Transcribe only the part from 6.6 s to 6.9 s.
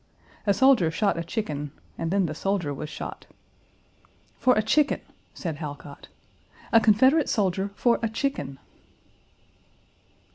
"A